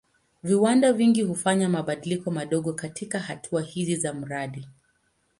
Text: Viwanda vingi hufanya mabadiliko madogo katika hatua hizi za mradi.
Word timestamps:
Viwanda 0.43 0.93
vingi 0.93 1.21
hufanya 1.21 1.69
mabadiliko 1.69 2.31
madogo 2.31 2.73
katika 2.73 3.19
hatua 3.19 3.61
hizi 3.61 3.95
za 3.95 4.13
mradi. 4.13 4.67